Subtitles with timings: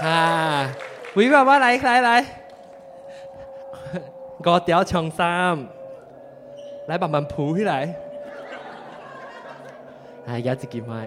[0.00, 0.70] 哈，
[1.16, 2.24] 威威娃娃来来来，
[4.42, 5.66] 搞掉穷丧。
[6.88, 7.94] 来慢慢扑起来。
[10.26, 11.06] 哎，咬自己麦。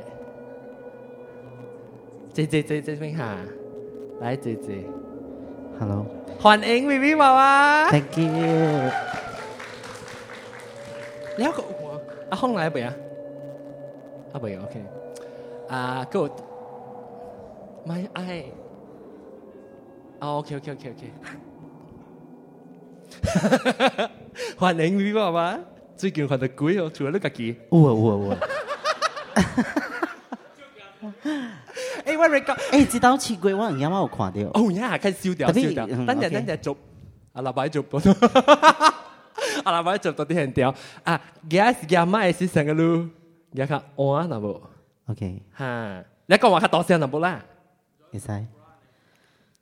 [2.31, 3.35] 姐姐姐姐边下，
[4.19, 4.83] 来姐姐。
[5.79, 6.05] Hello。
[6.39, 7.89] 欢迎 V V 娃娃。
[7.91, 8.91] Thank you。
[11.35, 11.63] 你有个
[12.29, 12.93] 阿空来未啊？
[14.33, 14.83] 阿未 OK。
[15.67, 16.31] 啊，Good。
[17.87, 18.43] My eye。
[20.19, 21.11] 哦，OK OK OK OK。
[24.59, 25.59] 欢迎 V V 娃娃。
[26.01, 28.35] 最近看得鬼哦，除了你家己，哇哇哇！
[32.03, 36.75] 哎，我哋讲，哎，这道似鬼，我有乜好睇哦，而家系开笑掉笑掉，等阵等阵做，
[37.33, 37.85] 阿老板做
[39.63, 40.73] 阿老板做多啲人调。
[41.03, 43.07] 啊，而家阿妈，也是生个路，
[43.55, 44.59] 而看我啊，那不
[45.05, 47.45] OK，哈，你讲我看多少那不啦，
[48.09, 48.43] 你猜？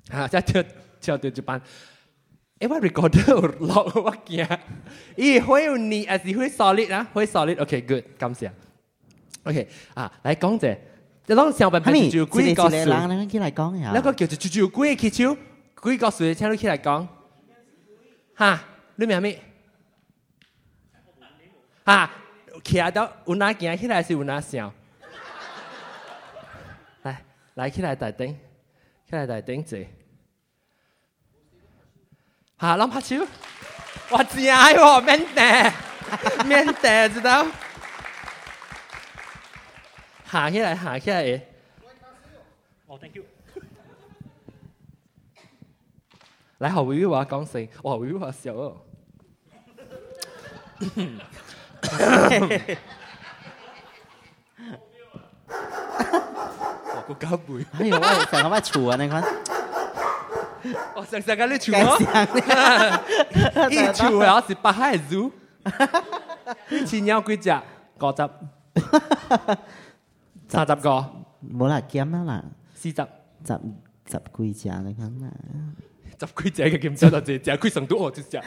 [0.09, 0.64] 吓，再跳
[1.02, 1.62] 跳脱，就搬。
[2.59, 4.44] เอว่ารีคอร์ดเดอร์ล็อกว่าเกีย
[5.20, 8.52] อีหวยอุนีอาจจะหวย solid นะหวย solid โอเค good กำเสีย
[9.44, 9.58] โอเค
[9.97, 15.31] อ่ะไลกงเจะต้องเสียงแบบจูจูกุยก็สุดแล้วก็ขี้ไลกงเหรอแล้วก็เกี่ยวกับจูจูกุยคิดชิว
[15.84, 17.02] กุยก็สุดเช่นลูกขี้ไลกง
[18.42, 18.52] ฮะ
[19.00, 19.31] รู้ไหมไม่
[21.90, 21.97] ฮะ
[22.66, 24.68] เขียนแล้วอุนาเกียขี้ไลสิอุนาเสียง
[27.02, 27.08] ไป
[27.56, 28.31] ไลขี้ไลตัดติ้ง
[29.08, 29.74] ขี้ไลตัดติ้งเจ
[32.59, 33.16] 哈，冷不超，
[34.09, 35.72] 哇，真矮哦，腼腆，
[36.40, 37.46] 腼 腆知道？
[40.28, 41.42] 哈起来，哈起来！
[42.88, 43.24] 哇，Thank you。
[46.58, 48.81] 来，好，维维娃讲声，哇，维维娃笑哦。
[50.97, 52.36] 哎
[54.58, 55.47] 呦，
[57.08, 57.16] 我，
[57.80, 59.24] 你看我丑啊，你看。
[60.96, 61.80] 我成日讲你潮，你
[63.94, 65.31] 潮系我食北海猪，
[66.86, 67.50] 千鸟几只，
[68.00, 68.24] 九集，
[70.47, 71.06] 三十个，
[71.53, 72.44] 冇啦拣啊啦，
[72.74, 72.96] 四十，
[73.46, 73.59] 十
[74.09, 75.31] 十几只你讲啊，
[76.20, 78.22] 十几只嘅咁就到只，最贵上多只。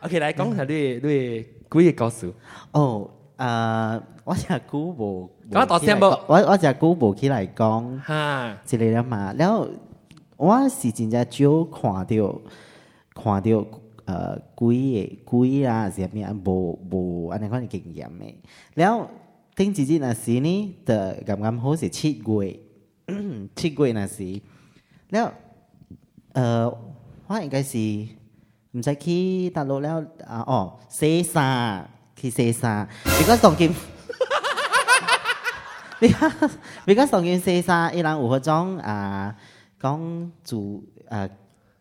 [0.00, 2.32] OK，嚟讲下你你几个故事。
[2.70, 5.66] 哦，啊，我只古博，我
[6.28, 8.12] 我只古博起来讲，系，
[8.64, 9.66] 之类啦嘛，然后。
[10.36, 12.40] 我是真正少看着
[13.14, 13.66] 看着
[14.04, 18.38] 呃鬼诶鬼啊，是啥物啊，无无安尼款经验诶
[18.74, 19.08] 然后
[19.56, 22.60] 顶一日若时呢，的刚刚好是七月，
[23.56, 24.38] 七月那时，
[25.08, 25.32] 然后
[26.34, 26.68] 呃，
[27.26, 27.78] 我应该是
[28.72, 32.86] 毋知去大陆了啊，哦，西沙去西沙，
[33.18, 33.74] 你讲东京。
[35.98, 36.30] 你看，
[36.86, 39.34] 你看，上西衫，伊人有迄种啊，
[39.80, 41.30] 讲做诶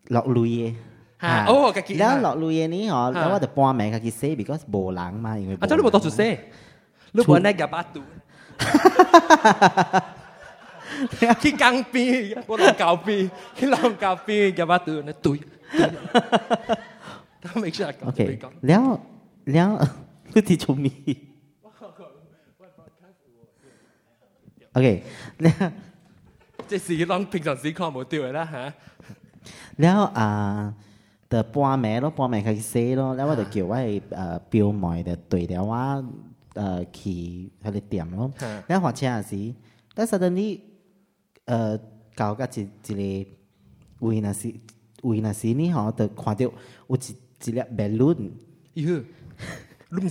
[0.07, 0.73] 落泪嘅。
[1.21, 2.89] 吓，哦，嗰啲，落泪嘅呢？
[2.89, 6.45] 我，我就幫名佢寫，比較無人嘛，因為，啊，你冇讀住寫，
[7.13, 7.51] 你我 呢？
[7.53, 8.01] 廿八度，
[8.57, 10.03] 哈哈哈
[11.17, 15.35] 佢我講舊边，佢講舊边，廿巴度，呢度，
[15.69, 15.89] 哈
[18.05, 18.99] OK，然後，
[20.33, 20.85] 你提出 o k
[25.37, 25.71] 呢。
[26.67, 28.73] 即是當平常时看无到嘅啦嚇。
[29.77, 30.73] 然后啊，
[31.29, 35.75] 就半暝咯，半开始寫咯，然后我就叫诶誒表妹就对着我
[36.53, 37.09] 誒去
[37.63, 38.31] 迄个店咯。
[38.67, 39.55] 然后學车也是，
[39.93, 40.61] 但是實你
[41.45, 41.79] 誒
[42.55, 43.29] 一一个
[43.99, 44.53] 位那时
[45.03, 48.31] 位那时呢，吼，就看到有一一粒 balloon。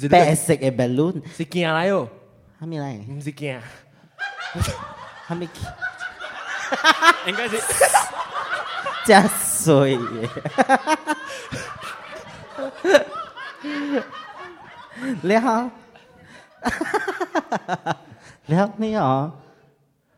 [0.08, 1.22] 白色嘅 balloon。
[1.34, 2.08] 是惊来哦？
[2.58, 2.94] 还没来？
[3.10, 3.60] 唔是驚，
[5.28, 5.48] 係咪？
[7.28, 7.58] 应该是
[9.06, 9.98] 加 水。
[15.22, 15.70] 你哈好。
[18.46, 18.58] 你 好。
[18.58, 18.70] 你好。
[18.76, 19.38] 你好。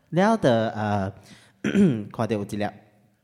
[0.09, 0.37] 你好。
[0.41, 1.11] 呃，
[2.11, 2.65] 快 点有精力，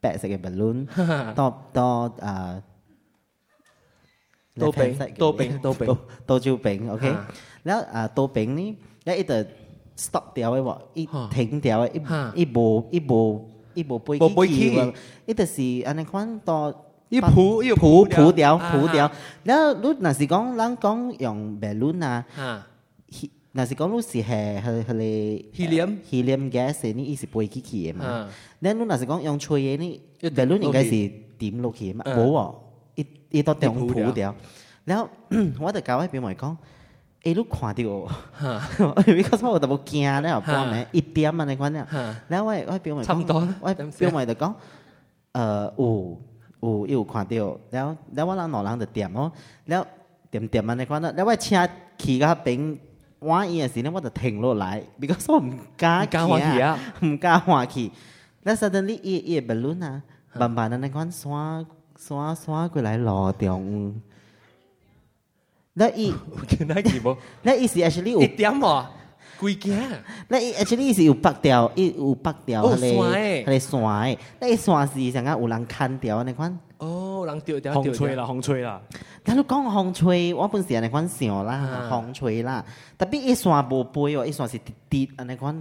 [0.02, 0.86] 摆上个 balloon，
[1.34, 1.84] 到到
[2.20, 2.62] 呃，
[4.56, 7.16] 多饼，多饼，多饼，多就平，OK。
[7.64, 9.48] 然后啊，多饼呢，然一直。
[9.95, 11.95] stop 掉啊，一停掉的，
[12.36, 14.94] 一一步一步一步、背起
[15.25, 16.42] 一就是安尼看
[17.10, 19.12] 一扑一扑扑掉扑掉，
[19.44, 22.68] 然后如那是讲咱讲用白 a 啊，
[23.51, 28.28] 那是讲如是系 helium helium gas 呢是背起起嘛，
[28.60, 30.01] 那如那是讲用吹耶呢
[30.36, 32.51] 白 a 应该是点落去嘛，无啊，
[32.96, 34.36] 一一到点扑掉，
[34.86, 35.07] 然后
[35.60, 36.57] 我就教阿平伟讲。
[37.24, 37.74] 一路看到，
[39.06, 41.88] 比较早我都无惊了，一点啊那款了。
[42.28, 43.18] 然后我我表妹讲，
[43.62, 44.54] 我表妹就讲，
[45.31, 46.22] 呃，有
[46.60, 49.31] 有又看到，然后然后我人两人就点哦，
[49.64, 49.88] 然后
[50.30, 51.14] 点点啊那款了。
[51.14, 51.58] 然后我请
[51.98, 52.78] 其他兵
[53.20, 56.18] 玩一件事，那我就停落来，比较早唔敢去
[56.60, 57.90] 啊，唔敢去。
[58.42, 60.04] 那 Suddenly，夜夜半路啊，
[60.36, 61.64] 慢慢那那款耍
[61.96, 63.48] 耍耍过来路中
[63.94, 64.02] 央。
[65.75, 66.14] 那一，
[66.68, 68.92] 那几无，那伊是 actually 有点嘛，
[69.40, 69.74] 贵价。
[70.28, 74.18] 那伊 actually 是有八条，伊有八条，它嘞，它嘞帅。
[74.40, 76.56] 那一树是上啊有人砍掉啊那款。
[76.78, 78.80] 哦，有人掉掉风吹啦，风吹啦。
[79.25, 82.64] 假如讲风吹，我本安尼款想啦，风吹啦。
[82.96, 85.56] 特别伊树无背哦，一树是直直安尼款。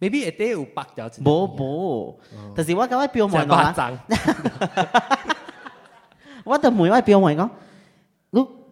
[0.00, 1.10] Maybe it 有八条。
[1.24, 2.20] 无无，
[2.54, 3.56] 但是我格外标满咯。
[3.56, 3.98] 在夸张。
[6.44, 7.18] 我特每外标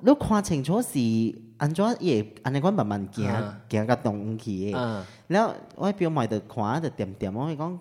[0.00, 0.98] 你看清楚是，
[1.56, 3.24] 安怎也，安尼讲慢慢行
[3.68, 4.70] 加个东西。
[5.28, 7.78] 然后我表妹就看的点点，我讲，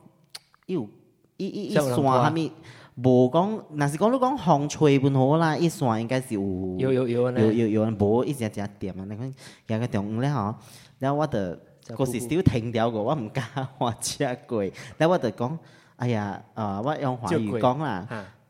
[0.68, 0.88] 哟，
[1.38, 2.50] 一一一算，哈咪，
[2.96, 6.42] 无讲，那是讲你讲风吹不好啦，一算应该是有
[6.78, 9.34] 有有有有有人，无一只只点啊，你讲
[9.68, 10.56] 加个重了吼。
[11.00, 11.60] 然后我的
[11.90, 13.66] 嗰时就停掉个，我唔敢开
[14.00, 14.64] 车过。
[14.98, 15.60] 然后我就讲，
[15.98, 18.08] 哎呀，呃，我用华语讲啦。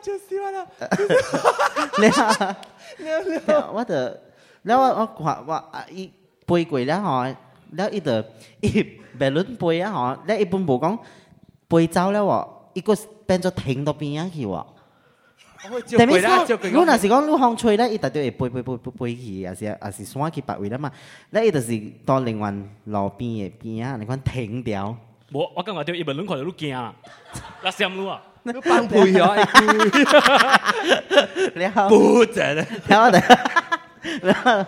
[0.00, 0.66] 就是嘛啦，
[1.98, 6.10] 了了， 我就，了我我块我伊
[6.46, 7.22] 背过了吼，
[7.72, 8.24] 了伊就
[8.60, 10.98] 一白轮背啊吼，那一般不讲
[11.68, 12.96] 背走了哦，伊个
[13.26, 14.66] 变作停到边上去哦。
[15.64, 20.90] 如果那是讲你风吹咧，伊大概会吹吹吹不去，也是也是山去别位了嘛？
[21.30, 22.50] 那伊就是到另外
[22.86, 24.96] 路边的边啊，你看停掉。
[25.30, 26.92] 我我讲话就一白轮块就惊啊，
[27.62, 28.20] 那羡慕啊？
[28.44, 29.34] 你帮布料，
[31.88, 33.00] 布着呢，然
[34.42, 34.66] 后，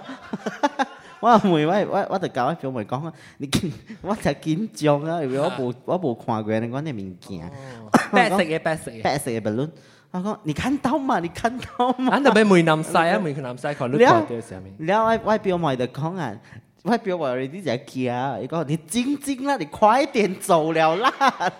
[1.19, 3.13] 我问，我我我就教表妹讲，
[4.01, 7.51] 我才紧张啊，因为我无我无看过你讲那物件，
[8.13, 9.71] 白色 嘅白色，白色嘅白伦，
[10.13, 11.19] 我讲你看到吗？
[11.19, 12.13] 你看到吗？
[12.13, 16.33] 俺就被门南晒啊，门去南晒，你看到下然后外外表买的光啊。
[16.85, 18.05] 外表我有点在惊，
[18.43, 21.11] 伊讲你静静啦，你快点走了啦。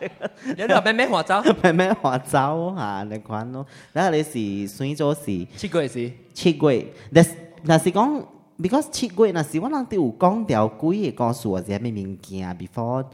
[0.47, 3.65] 你个妹妹化妆，妹妹化妆哈，你看咯。
[3.95, 6.93] 然后你是算做是七鬼是七鬼。
[7.11, 7.25] 那
[7.63, 8.23] 那是讲
[8.59, 13.07] ，because 七鬼那是我人点有讲条鬼，诉我在咩物件，before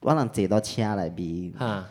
[0.00, 1.52] 我能坐到车来边。
[1.58, 1.84] 哈，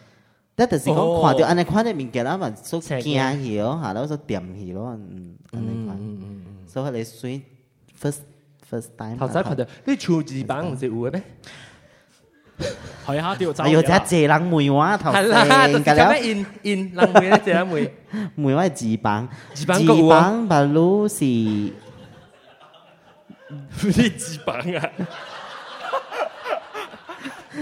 [0.55, 5.85] 那就是讲看到安尼款的物件，那我说惊起咯，哈，我说点起咯，嗯，嗯嗯
[6.19, 7.41] 嗯，所以你先
[8.01, 8.19] first。
[9.17, 11.21] 头仔拍住你潮字板唔识换咩？
[13.05, 13.51] 睇下掉。
[13.67, 15.11] 呀，真谢冷梅话头。
[15.11, 17.91] 系啦，就咁样 in in 冷梅咧，谢冷梅。
[18.35, 19.93] 梅 话字板，字板个。
[19.95, 21.25] 字板 b l u 是
[23.55, 24.89] 呢字板啊？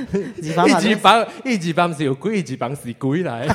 [0.41, 1.27] 字板， 字板，
[1.61, 3.53] 字板是有字板是贵嚟。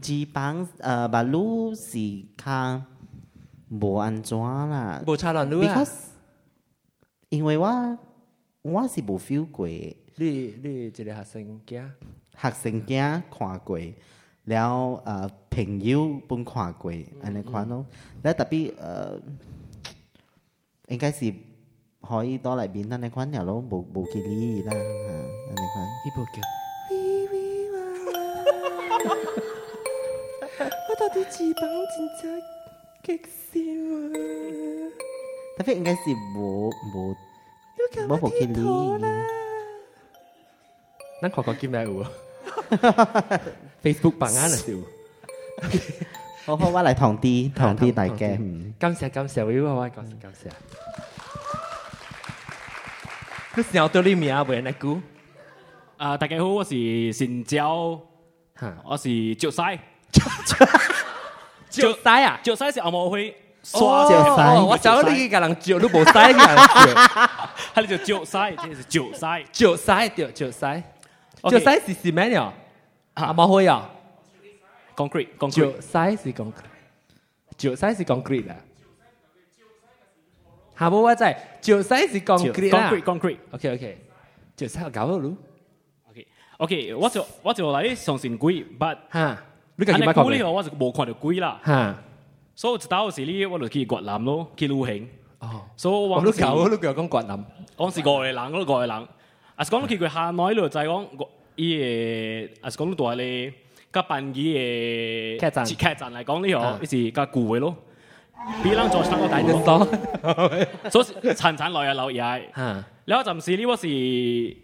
[0.00, 1.98] 字板，诶 b l u 是
[3.80, 5.02] 无安怎啦？
[5.06, 6.08] 无差人女 b e c a u s e
[7.30, 7.98] 因为我
[8.60, 9.66] 我是无 feel 过。
[9.66, 9.80] 你
[10.16, 11.82] 你一个学生囝，
[12.34, 13.78] 学生囝看过，
[14.44, 17.86] 了呃朋友本看过，安尼、款咯。
[18.20, 19.18] 那特别呃，
[20.88, 21.32] 应该是
[22.06, 25.88] 可以多来面，安尼款了咯，无无去理伊啦，安尼款。
[26.04, 26.42] 伊部叫。
[30.74, 31.62] 我到底几磅？
[31.62, 32.42] 真正。
[33.02, 34.94] Keksimah.
[35.58, 36.70] Tapi enggak sih, Bu.
[36.94, 37.04] Bu.
[38.08, 38.62] Bố một khi lý
[41.22, 42.02] Nó còn có kim đại ủ
[43.84, 44.82] Facebook bằng á là xíu
[46.46, 48.36] Hô hô quá lại thòng ti à, Thòng ti đại kè
[48.80, 50.52] Cảm ơn cảm ơn Yêu hoa cảm ơn cảm ơn
[53.56, 54.96] Lúc nào tôi đi Mia, với anh cú
[55.96, 56.78] À, đại gia hô, tôi
[57.08, 58.02] là Xin Giao
[58.60, 58.98] Tôi là
[59.38, 59.78] Triệu Sai
[61.72, 63.30] 酒塞啊，酒塞是阿毛灰，
[63.72, 70.80] 哦哦哦，我找你一个人酒都不塞起人哈，它就酒塞，这是酒塞，酒塞对酒塞，
[71.44, 72.52] 酒塞是是咩嘢啊？
[73.14, 73.90] 阿毛灰啊
[74.94, 76.52] ？Concrete，Concrete，酒塞是 Concrete，
[77.56, 78.54] 酒塞是 Concrete 啦。
[80.74, 83.98] 好，我话在酒塞是 Concrete，Concrete，Concrete，OK，OK，
[84.56, 85.34] 酒塞搞不熟
[86.58, 87.10] ，OK，OK，我
[87.42, 89.42] 我就来相信鬼 b u t 哈。
[89.76, 90.42] 你梗系唔好呢？
[90.52, 91.94] 我是無權到攰啦。
[92.54, 95.08] 所以打到时呢，我就去越南咯，去旅行。
[95.38, 95.62] 哦。
[95.76, 97.44] 所以話都夠，都夠讲越南。
[97.76, 98.90] 我是過人，我都過人。
[99.54, 99.62] 啊！
[99.64, 101.26] 讲到佢下耐咯，就係講
[101.56, 102.48] 依嘢。
[102.62, 102.68] 啊！
[102.70, 103.52] 講到大咧，
[103.92, 107.76] 加扮演嘅劇劇集嚟讲呢個，依是甲旧味咯。
[108.62, 110.90] 比人做差個大得多。
[110.90, 112.40] 所以層層来啊留嘢。
[112.54, 112.84] 嚇！
[113.06, 114.56] 有一陣時呢，我是誒，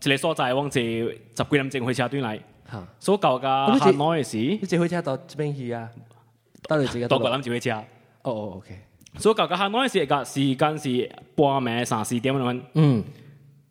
[0.00, 2.38] 即係所在往住十几林钟去车隊嚟。
[2.98, 5.88] 所够噶下午时，你只可以到这边去啊？
[6.62, 7.84] 得你自己到桂林就会以哦
[8.22, 8.74] 哦，OK。
[9.16, 13.04] 所够噶下午时嘅时间是半夜三四点咁嗯。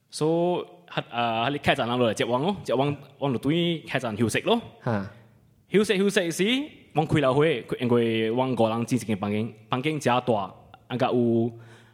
[0.09, 4.61] 所喺诶喺啲客栈嗱度嚟接王咯，接王王度对客栈休息咯。
[4.83, 5.09] 吓。
[5.69, 10.53] 休息休息时，王开了会，因为王个人住一间房间，房间加大，
[10.91, 11.51] 应该有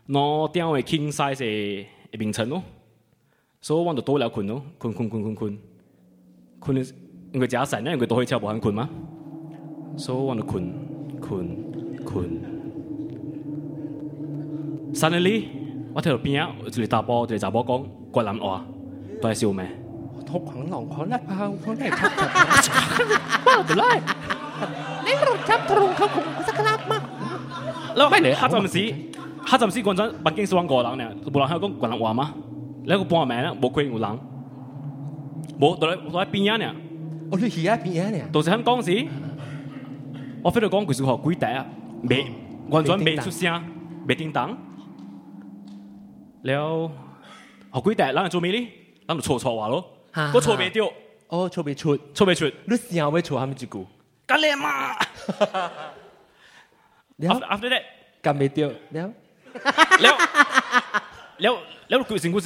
[0.09, 1.85] 攞点咁 king size
[2.15, 2.61] 嘅称咯。
[3.61, 5.59] 所以王就多了困咯，困困困困困。
[6.59, 6.83] 困的，
[7.31, 8.87] 因为假散那因为都会以不喊困吗？
[9.97, 10.71] 所以我就困
[11.19, 11.47] 困
[12.05, 12.25] 困。
[14.93, 15.45] Suddenly，
[15.93, 17.83] 我聽到边啊就是大波，就是杂波讲，
[18.15, 18.65] 越南话，
[19.21, 19.65] 都系笑咩？
[20.31, 21.97] 我講龍口叻啊，我叻出
[23.65, 24.01] 嚟，出嚟！
[25.05, 27.03] 你唔กค龍口窮，我識叻嗎？
[27.95, 28.83] แล้วไม่เลยฮัจจัสซี
[29.49, 32.25] ฮัจจัสซีคนนั้บังเก่งสว่างก่อหลังเนี่ยบุรุษเขาก็กวนหลังว่ามา
[32.87, 34.15] แล้วก็ปอนแม่เนี่ยบุกคุยอยู่หลัง
[35.57, 36.75] 冇，坐喺坐喺边嘢呢？
[37.31, 38.29] 哦，喺边嘢呢？
[38.33, 39.07] 就是喺当时，
[40.43, 41.65] 我非度讲佢是话：鬼帝啊，
[42.03, 42.25] 未
[42.69, 43.63] 完全未出声，
[44.07, 44.55] 未叮当。
[46.43, 46.91] 了
[47.69, 48.69] 好鬼帝，谂住做咩呢？
[49.07, 49.85] 谂住错错话咯，
[50.33, 50.91] 我错未掉，
[51.27, 53.85] 我错未出，错未出，你想后会错他们几句？
[54.25, 54.93] 干咩嘛？
[57.15, 57.81] 了 after that，
[58.21, 59.13] 搞未掉，了，
[59.99, 61.08] 了。
[61.39, 61.39] 你你個成件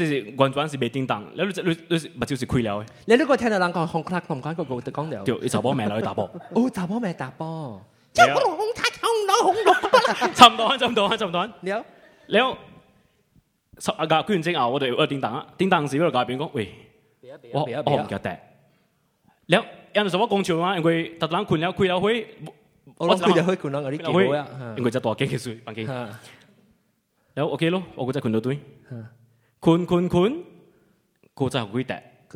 [0.07, 2.87] 事原主係未叮當，你你你唔係就係開了嘅。
[3.05, 5.23] 你你講聽下，兩個紅漆桶乾乾地講聊。
[5.23, 6.23] 就一手波賣落去打包。
[6.53, 7.81] 哦，打包賣打包。
[8.13, 10.33] 即係嗰度紅漆桶攞紅綠骨。
[10.33, 11.53] 浸到安，浸到安，浸到安。
[11.59, 11.83] 你有
[12.27, 12.57] 你有
[13.79, 15.45] 十個捐精牛，我哋要叮當啊！
[15.57, 16.69] 叮當時我哋隔邊講喂。
[17.51, 17.65] 我我
[17.97, 18.37] 唔記得。
[19.47, 19.55] 你
[19.93, 20.77] 因為什麼供求啊？
[20.77, 22.27] 因為突然間羣了開了會，
[22.97, 23.97] 我開咗會羣咗嗰啲幾
[24.27, 24.47] 多呀？
[24.77, 25.87] 因為只大機嘅水，大機。
[27.35, 28.59] 你 OK 咯，我個只羣到對。
[29.59, 30.23] 困困款，
[31.33, 31.83] 佢就系嗰啲，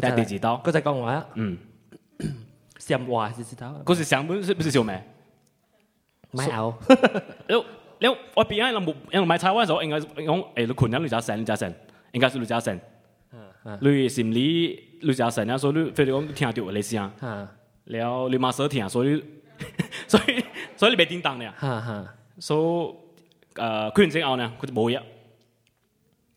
[0.01, 1.25] 带电池刀，佢就讲话。
[1.35, 1.57] 嗯，
[2.77, 5.03] 上话电池刀，嗰时上本是唔是笑咩？
[6.31, 6.77] 唔系好。
[7.47, 7.55] 你
[7.99, 11.73] 你外边啲人唔，因 为卖柴湾嘅时候，应该用诶，你捆两条线，两条线，
[12.13, 12.75] 应该是两条线。
[13.33, 13.77] 嗯嗯。
[13.81, 17.01] 例如心理两条线，所以你非得我听住嚟先。
[17.21, 17.47] 嗯。
[17.85, 19.21] 然后你冇识听，所以
[20.07, 20.43] 所以
[20.77, 21.53] 所以你俾点档你啊？
[21.59, 22.15] 吓吓。
[22.39, 25.01] 所以诶，款钱我呢，佢就冇嘢。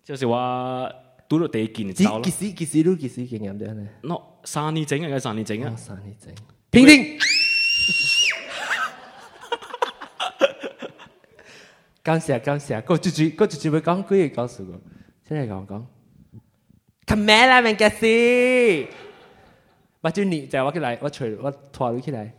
[0.04, 0.90] 就是話
[1.28, 2.20] 倒落地見就咯。
[2.22, 5.18] 幾時幾時都幾時見人哋咧？no 三年整啊！
[5.18, 5.74] 三年整啊？
[5.76, 6.32] 三年整。
[6.70, 7.18] 平定。
[12.02, 14.66] 感谢感谢，個主持個主持會講句嘅講詞，
[15.22, 15.86] 先嚟系讲
[17.06, 18.88] Come here，I'm j e s s i
[20.00, 22.32] 我將你借我嘅来，我取我拖你起来。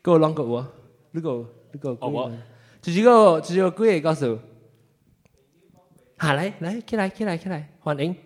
[0.00, 0.62] Go l 个？n g g o
[1.10, 1.32] 呢個
[1.72, 1.90] 呢個。
[2.00, 2.32] 哦我。
[2.80, 4.38] 就是个就是个句嘅講詞。
[6.32, 8.16] 来来，起来起来起来，欢迎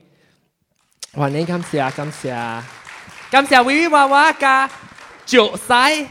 [1.13, 2.31] 欢迎，感谢感谢
[3.31, 4.71] 感谢，维维娃娃卡
[5.27, 6.07] 九塞，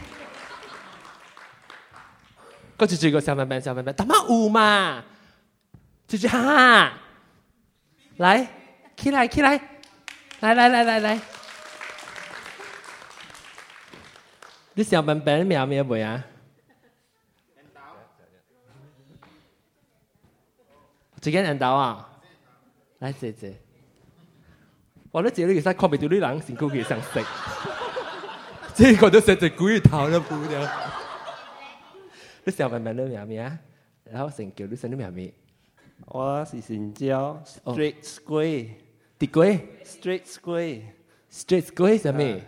[2.76, 5.02] 过去这个小笨笨小笨笨，大妈五嘛，
[6.06, 6.92] 姐姐哈，
[8.18, 8.46] 来
[8.94, 9.58] 起来起来，
[10.40, 11.18] 来来来来来，
[14.74, 16.22] 你小笨笨秒秒不呀？
[21.20, 22.08] 自己人到啊，
[23.00, 23.54] 来姐姐，
[25.10, 27.20] 我呢姐己其實講唔到呢兩辛苦嘅生食，
[28.74, 30.60] 这个都係自己故意淘嚟糊掉。
[32.44, 33.58] 你想问问你咩名啊？
[34.04, 35.32] 然后成句你成啲咩名？
[36.06, 38.68] 我是成朝，straight square，
[39.18, 42.44] 啲 s q r e s t r a i g h t square，straight square 係咩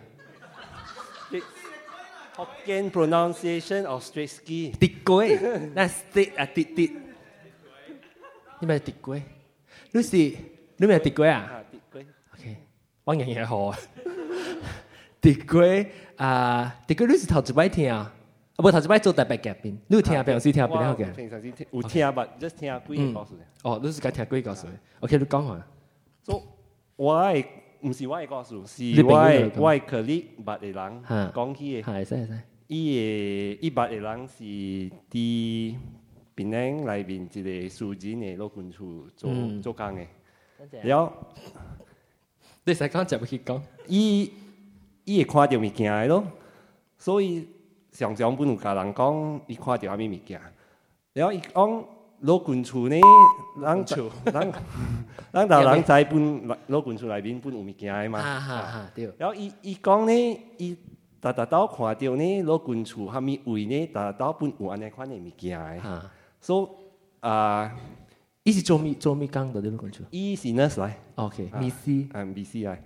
[2.37, 7.10] ？Hokkien pronunciation of straight square，t square，e t 那 stick 啊，啲啲。
[8.61, 9.23] 你咪掉贵
[9.91, 10.35] ？Lucy，
[10.77, 11.63] 你买掉龟啊？
[11.71, 12.57] 掉龟 OK，
[13.05, 13.77] 我也好啊。
[15.19, 18.13] 掉龟啊，掉贵你是头一摆听啊，
[18.55, 19.75] 啊不头一摆做蛋白改编。
[19.87, 21.03] 你听啊，平常时听啊，平常时。
[21.13, 23.41] 平时听，有听啊，j u s 听啊，贵人告诉你。
[23.63, 24.73] 哦，你是该听贵告诉你。
[24.99, 25.53] OK，你讲下。
[25.53, 25.67] 啊。
[26.21, 26.33] So
[26.97, 27.43] why
[27.91, 28.63] 是我 h y 告诉？
[28.67, 31.03] 是我 h 可怜百的人
[31.33, 31.81] 讲起的。
[31.81, 32.33] 系，哎，系。
[32.67, 34.37] 伊伊百的人是
[35.09, 35.79] 滴。
[36.35, 39.29] 槟榔内面一个树子呢，老滚树做
[39.61, 40.05] 做工嘅。
[40.83, 41.11] 然后，
[42.63, 44.31] 你才刚才冇去讲，伊
[45.03, 46.25] 伊会看到物件嘅咯。
[46.97, 47.47] 所以，
[47.91, 50.39] 常常不如甲人讲，伊看到虾米物件。
[51.13, 51.85] 然后伊讲
[52.21, 52.95] 老滚树呢，
[53.59, 54.51] 人树人，
[55.33, 58.21] 人道人在本老滚树内面本有物件嘅嘛。
[59.17, 60.77] 然后伊伊讲呢，伊
[61.19, 65.59] 大大多看到呢老滚厝虾米位呢，大大多搬乌安尼款嘅物件。
[66.41, 66.81] 所以
[67.19, 67.71] 啊，
[68.43, 70.67] 一是做咩做咩工的呢個觀眾，依是呢？
[70.67, 72.77] 係，OK，BC，嗯，BC 係。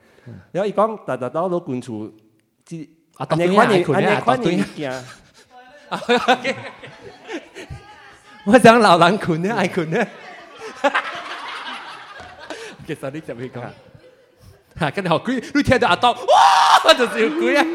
[0.51, 2.11] 然後佢大大但都都觀眾，
[2.65, 4.09] 即係阿東坤呢？
[4.09, 5.03] 阿東坤一件，
[8.45, 9.55] 我想老南坤呢？
[9.55, 10.05] 阿坤呢
[12.85, 13.63] 其 k 所以你準備講，
[14.79, 17.65] 嚇， 跟住後鬼，你天都阿東，哇，就笑鬼啊！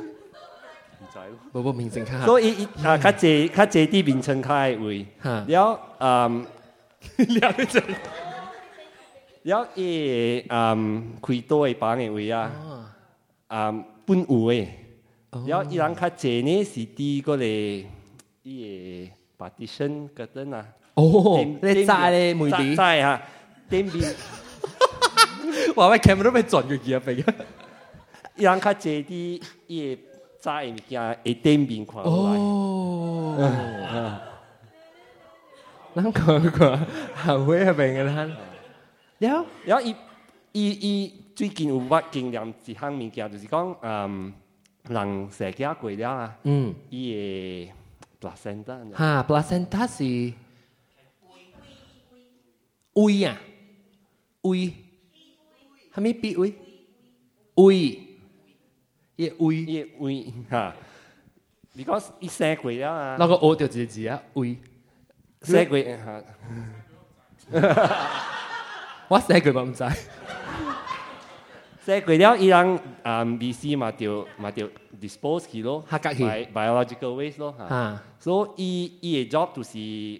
[1.51, 2.23] 不不，名称卡。
[2.23, 5.45] 所以啊，他这他这的名称卡为哈。
[5.49, 7.83] 然后两对子。
[9.43, 9.51] 一
[10.47, 10.73] 啊，
[11.21, 12.49] 开多的位啊，
[13.49, 13.73] 啊，
[14.05, 14.69] 本位。
[15.43, 17.87] 然后伊兩卡折呢是第一个嘞，個
[18.49, 19.07] p
[19.39, 19.67] a r t i
[20.53, 23.21] 啊，哦，你在嘅梅子，炸嚇，
[23.69, 24.01] 電瓶，
[25.75, 26.61] 我話 camera 咪卡
[28.73, 29.99] 折啲，依
[30.39, 33.41] 在物件係哦，啊，
[33.93, 34.21] 啦？
[35.95, 36.13] 然后
[39.65, 39.93] 然后伊
[40.53, 40.69] 伊
[41.05, 43.29] 伊最近有冇经验一项物件？
[43.29, 44.31] 就是讲嗯。
[44.93, 47.71] 人社交贵了啊，嗯，伊
[48.19, 50.33] 个 placent 哈，placent 是
[52.93, 53.37] 胃啊，
[54.41, 54.73] 胃，
[55.91, 56.53] 哈咪脾胃，
[57.55, 57.99] 胃，
[59.15, 60.75] 也胃也胃哈，
[61.75, 64.55] 比较伊社了啊那个屙着一是字啊，胃，
[65.41, 65.97] 生交，
[67.59, 68.07] 哈哈，
[69.07, 69.83] 我生交我毋知。
[71.85, 74.67] 所以鬼了伊人啊，BC 嘛就嘛就
[74.99, 78.01] dispose 起咯，哈格去 biological waste 咯，哈。
[78.19, 80.19] 所以伊伊 job 就是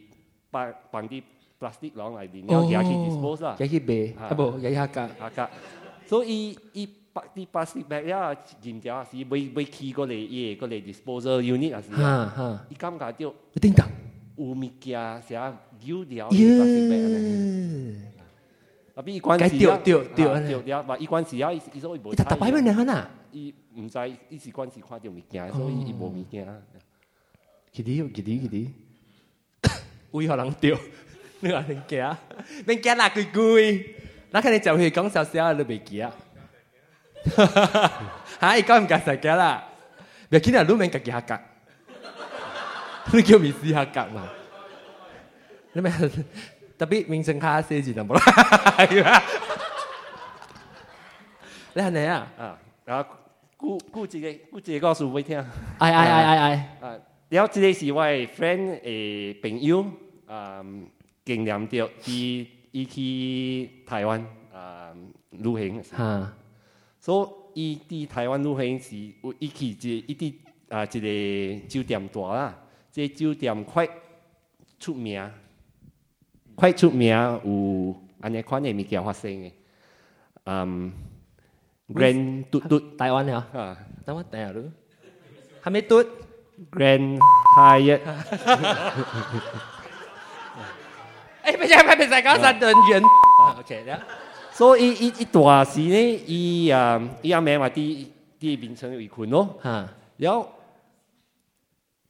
[0.51, 1.23] 帮帮啲
[1.59, 5.49] plastic 攞来然后也去 dispose 啦，也去卖，啊不，也去哈格哈格。
[6.05, 8.35] 所以伊把啲 plastic bag 呀，
[8.83, 13.89] 然后是未未去过嚟伊过嚟 disposal unit 啊，是啊，伊感觉就叮当，
[14.35, 15.51] 乌米加啥
[15.83, 17.95] 丢掉 plastic bag
[18.95, 19.01] 啊！
[19.01, 19.49] 比一关死啊！
[19.83, 21.51] 对对掉掉嘛一关死啊！
[21.51, 22.13] 伊伊说伊无。
[22.13, 23.03] 伊打打牌未呢？
[23.31, 23.97] 伊唔知
[24.29, 26.47] 伊是关系看到物件，所以伊无物件。
[26.47, 26.55] 啦。
[27.73, 27.97] 几滴？
[28.09, 28.37] 几滴？
[28.39, 28.71] 几
[30.11, 30.77] 为何 人掉？
[31.41, 31.65] 你啊！
[31.69, 32.17] 恁家
[32.65, 33.95] 恁家哪个贵？
[34.31, 35.51] 哪个你走去讲笑笑？
[35.53, 36.15] 你袂记啊？
[38.39, 39.67] 哈伊讲唔该实家啦。
[40.29, 40.63] 别听啊！
[40.63, 41.41] 路面夹夹黑夹。
[43.11, 44.29] 你 叫咪死黑夹嘛？
[45.73, 45.91] 你咪？
[46.77, 48.53] 特别名称卡设计有冇啦？
[51.73, 52.27] 你係啊？
[52.37, 53.05] 啊，后
[53.67, 55.37] 我我自己我自己講數我你听。
[55.79, 56.77] 哎哎哎哎哎。
[56.87, 56.97] 啊，
[57.29, 59.85] 然后这日是我 friend 诶朋友
[60.25, 60.63] 啊，
[61.25, 64.91] 验兩條去去台湾啊
[65.31, 65.81] 旅行。
[65.83, 66.33] 嚇。
[66.99, 72.53] 所以去台湾旅行时，我一去即一啊，一个酒店多啦，
[72.91, 73.87] 即酒店快
[74.77, 75.31] 出名。
[76.55, 77.09] 快出名
[77.43, 79.51] 有安尼款嘅物件发生嘅。
[80.45, 80.91] 嗯
[81.89, 84.63] ，Grand 嘟嘟台湾呀，啊，台灣台灣，
[85.63, 86.01] 係咪嘟
[86.71, 87.19] ？Grand
[87.57, 87.99] Hyatt。
[91.43, 93.03] 哎，别再别别再搞三等圓。
[93.59, 93.99] OK 啦。
[94.51, 98.07] 所以一一段时呢，伊啊伊阿妹话啲
[98.39, 100.47] 啲變成一群咯，哈，然后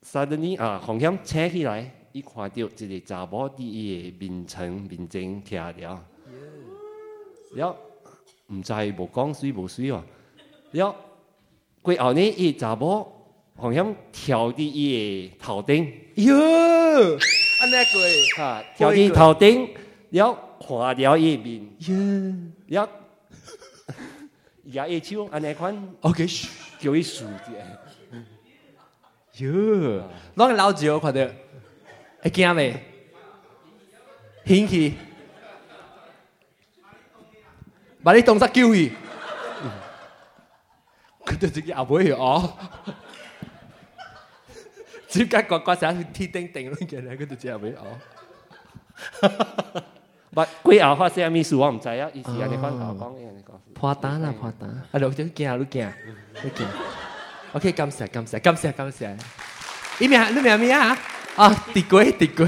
[0.03, 1.91] suddenly 啊，红香扯起来。
[2.15, 6.01] 一到一个查某伫伊一面层面前掉了。
[7.55, 7.75] 幺，
[8.53, 10.01] 唔在无讲水无水哦。
[10.71, 10.95] 幺，
[11.81, 13.11] 过后呢一查某
[13.57, 15.91] 好像跳伊一头顶。
[16.15, 19.69] 哟，安尼过，跳伫头顶，
[20.11, 22.49] 幺，垮掉一面。
[22.67, 22.89] 幺，
[24.67, 26.25] 压 一秋安尼款，OK，
[26.79, 28.23] 叫一数子。
[29.43, 30.01] 哟，
[30.35, 31.35] 那个老酒快的。
[32.25, 32.73] 会惊未？
[34.45, 34.95] 运气，
[38.03, 38.91] 把你当作救伊？
[41.23, 42.55] 佮著自己阿妹去哦。
[45.07, 47.93] 只家乖乖仔去天顶顶咾，见咧佮著自家妹哦。
[50.33, 50.95] 把 鬼哈！
[50.95, 52.09] 发生澳话虽然咪少，我唔知啊。
[52.13, 53.59] 以前你方老讲嘅，你讲。
[53.73, 54.69] 破蛋啊，破蛋！
[54.69, 55.91] 啊，你听见啊，你听，
[56.43, 56.67] 你听。
[57.53, 59.15] OK，感谢，感谢，感谢，感谢。
[59.99, 60.97] 一面，你一面咩啊？
[61.35, 62.47] 啊，滴鬼滴鬼，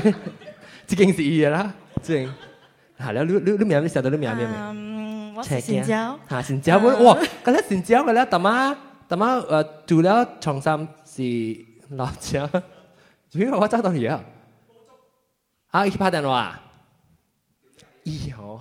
[0.88, 2.34] 这近是伊啦，最好
[2.98, 8.76] 吓，你你你名你晓到你名咩嗯，我姓焦，吓，姓焦我，哇，刚才姓焦噶了，大妈，
[9.10, 11.22] 大妈，呃，除了床上是
[11.90, 12.48] 老焦，
[13.30, 14.20] 最屘我找到乜嘢？
[15.72, 16.58] 啊，起拍电话？
[18.06, 18.58] 咦呵，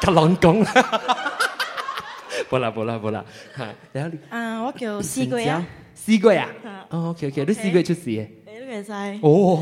[0.00, 1.28] 佢乱讲啦，
[2.48, 5.62] 不啦不啦不啦，哈，然后你啊，我叫沈娇，
[5.94, 6.48] 沈娇呀，
[6.88, 8.39] 哦，OK OK，都沈娇出事嘅。
[8.70, 9.18] 怪哉！
[9.20, 9.58] 哦，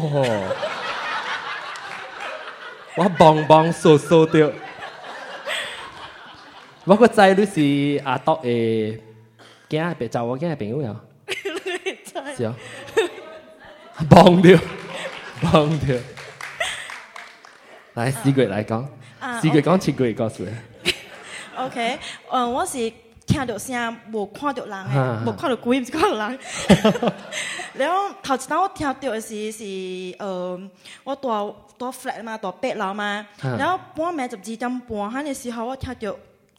[2.96, 4.52] 我帮帮搜搜的。
[6.84, 9.00] 我怪在你是阿东诶，
[9.68, 10.94] แก别找我，แก朋友。
[12.36, 12.54] 是哦，
[14.10, 14.58] 帮掉，
[15.40, 15.96] 帮掉。
[17.94, 18.86] 来，死鬼来讲，
[19.40, 20.44] 死鬼讲，死鬼告诉。
[21.56, 21.98] OK，
[22.30, 22.92] 嗯，我是。
[23.28, 26.38] 听到声，无看到人诶，无看到鬼，毋是看到人。
[27.76, 29.64] 然后头一当，我听到的是是，
[30.18, 30.58] 呃，
[31.04, 33.24] 我住住 flat 嘛，住八楼嘛。
[33.42, 36.10] 然后半夜十二点半喊的时候，我听到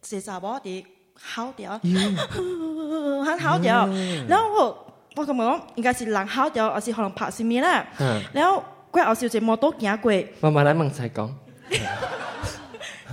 [0.04, 0.86] 是谁在地
[1.20, 1.70] 嚎叫，
[3.26, 3.88] 喊嚎叫。
[4.28, 7.86] 然后我我讲，应该是人嚎叫，还是可能拍什么咧？
[8.32, 10.00] 然后过后小姐摸到几啊
[10.40, 11.36] 慢慢来问菜讲。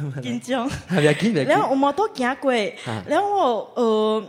[0.22, 0.68] 紧张。
[1.46, 2.52] 然后我们都讲过，
[3.06, 4.22] 然后呃，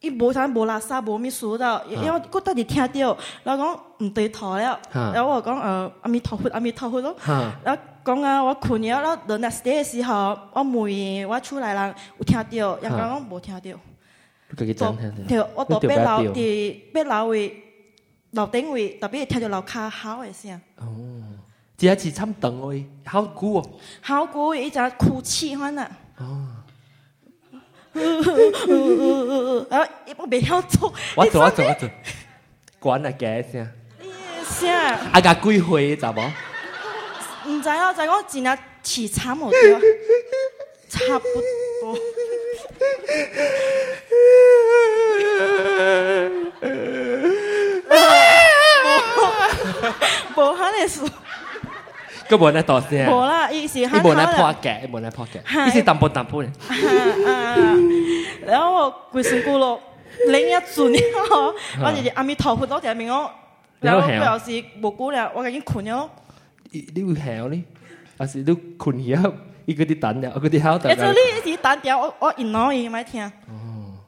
[0.00, 4.30] 一无啥无垃圾，无咪说到，然后我当时听到，然后讲唔对
[5.04, 7.14] 然后我讲呃阿弥陀佛，阿弥陀佛咯，
[7.64, 13.80] 然后讲啊我去年那时的时候，我妹我出来了，有听到，也讲冇听到，
[15.54, 17.62] 我特别老的，老位，
[18.32, 20.60] 老定位，特别听到老卡号的声。
[21.80, 23.64] 第一次参等位，好苦哦，
[24.02, 25.90] 好苦，伊直哭泣，翻啦。
[26.18, 26.48] 哦，
[27.94, 29.88] 我
[30.18, 31.88] 我未晓做，我做我做我做，
[32.78, 33.66] 关啊，加声，
[34.44, 34.94] 啥？
[35.10, 36.18] 啊，个桂回查无？
[37.48, 39.56] 毋知哦，在我前日起差，无着，
[40.90, 41.24] 差不
[41.80, 41.96] 多，
[50.34, 51.00] 不好那是。
[52.30, 52.50] ก็บ่น
[53.10, 53.30] 无啦。
[53.52, 53.54] 伊
[54.02, 54.46] 不奈泼阿
[54.84, 55.52] 伊不奈破格，แก。
[55.66, 56.24] 意思弹拨弹
[58.46, 58.90] 然后
[59.58, 59.80] 咯，
[61.80, 63.14] 我第二阿弥陀佛到前面哦。
[63.80, 64.40] 然后不有
[64.82, 65.88] 无顾了，我赶紧困了。
[66.70, 67.64] 你会喊哩？
[68.18, 69.16] 还是你困以
[69.66, 70.94] 一个的等了，一个的好等。
[70.94, 71.12] 调。
[71.12, 72.70] 这里单调，我我脑
[73.02, 73.24] 听。
[73.48, 73.52] 哦。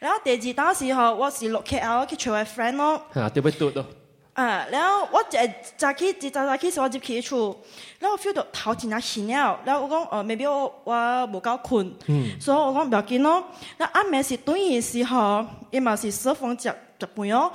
[0.00, 3.02] 然后第二当时候，我是六 K 啊，去找我 friend 咯。
[4.38, 5.36] 啊，然后我就
[5.76, 7.58] 再去，再再去，我就起厝，
[7.98, 11.92] 然我 feel 到頭天啊醒了，然后我讲哦，maybe 我我无够困，
[12.40, 13.44] 所以我讲不要紧咯。
[13.78, 17.50] 那阿明是蹲的时候，亦冇是十分食食饭哦。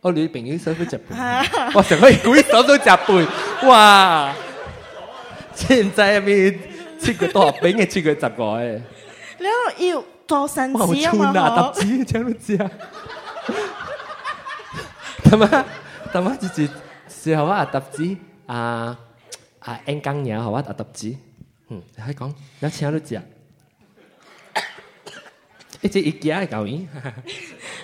[0.00, 4.32] 我你朋友十分食饭，我成日舉手都食饭，哇！
[5.56, 6.58] 现在係咪
[7.00, 8.80] 七個多饼兵七个十雜诶。
[9.40, 10.86] 然后要做新嘅嘛？
[10.86, 12.70] 冇穿啊，搭紙，聽唔知啊？
[15.24, 15.64] 係嘛？
[16.12, 16.70] 咁妈就住
[17.08, 18.96] 時好啊，揼子啊
[19.60, 21.16] 啊，煙羹嘢好哇，啊揼子，
[21.70, 23.22] 嗯，你睇講有錢都食，
[25.80, 26.86] 一隻一腳嘅狗音，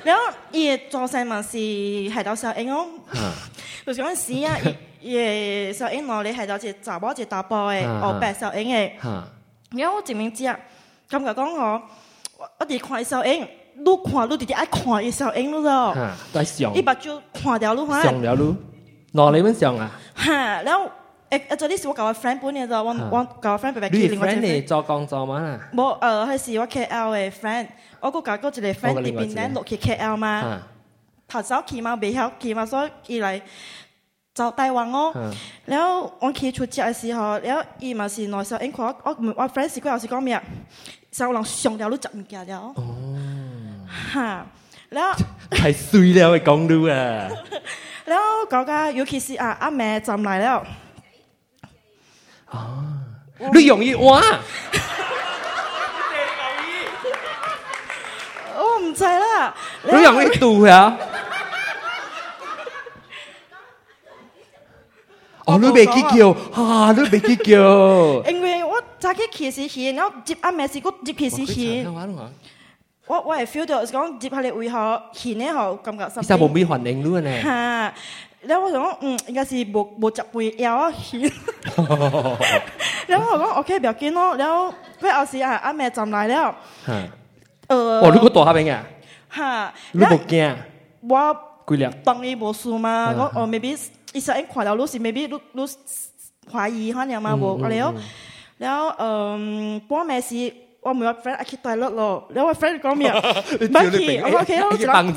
[0.04, 4.56] 然後，二做什么係到時候煙我，好似講是啊，
[5.00, 8.66] 你二個時候煙攞嚟係到時打包嘅，我白時候煙
[9.70, 10.58] 你然後我明知啊，
[11.08, 11.82] 咁就講我
[12.58, 13.48] 我哋快小英。
[13.84, 15.94] 路看路弟弟爱看伊上瘾了
[16.40, 18.54] 噻，一百九上条路，上了路，
[19.12, 19.90] 哪里边上啊？
[20.14, 20.88] 哈，然后，
[21.30, 22.82] 哎，这里是我搞个 friend 本的咋？
[22.82, 25.58] 我我搞个 friend 白白去另外一做工作嘛？
[25.72, 27.68] 冇，呃，还是我 K L 的 friend，
[28.00, 30.58] 我哥搞个一个 friend 在边那，落去 K L 嘛。
[31.28, 33.40] 他早起嘛，白晓，嘛，所以寄来
[34.32, 35.12] 找带旺哦，
[35.66, 40.40] 然后我去出差的时候，然后伊嘛是内上瘾，我我我 friend 是龟，又是讲咩？
[41.12, 42.74] 上人上条路，执物件了。
[44.12, 44.46] 哈，
[44.88, 47.30] 然後太衰了，會講到啊！
[48.04, 50.64] 然後嗰個尤其是啊阿妹浸嚟了，
[52.50, 52.84] 哦，
[53.52, 54.22] 你容易哇！
[58.56, 60.96] 我唔制啦，你容易度呀？
[65.44, 67.54] 哦，你未記叫，啊，你未記叫，
[68.28, 72.28] 因為我早起其實係，然後接阿妹是個接其實係。
[73.16, 74.76] วว่่าาออฟิล์รเ我我係 feel 到，講接下嚟會學
[75.16, 76.16] 前ั學感覺心。
[76.22, 77.30] 其實冇咩環เ luôn 咧。
[77.48, 77.50] 嚇！
[78.46, 81.26] แล้วผมว่าอืมก็สิบกบจับปุยเอวขีน
[83.08, 84.54] แล้วผมว่าโอเคเบลกินเนาะแล้ว
[85.02, 86.46] ก็เอาสิอ่ะอาแม่จำายแล้ว
[87.70, 88.72] เออโอ้ลูกก็ตัวเขาเป็นไง
[89.38, 89.50] ฮะ
[89.98, 90.34] ลูกบกแก
[91.12, 91.24] ว่า
[91.68, 93.70] กุยเล้วตองนี้บสูมา ก็เออ maybe
[94.14, 95.66] อีสักเอ็งขวาแล้วรู้สิ maybe รู้รู้
[96.50, 97.88] ขวายีเขเนี่ยมาบอก แล้ว
[98.62, 99.02] แล้ว เอ
[99.38, 99.40] อ
[99.88, 100.38] พ่อแม่สิ
[100.88, 102.26] 我冇話 friend，我 k 大陆咯。
[102.30, 103.20] 兩位 friend 讲咩啊？
[103.20, 103.42] 白
[103.90, 104.38] 起我
[104.76, 105.02] 照。
[105.02, 105.12] 你